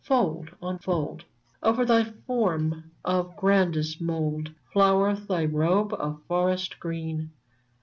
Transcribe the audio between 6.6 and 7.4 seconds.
green.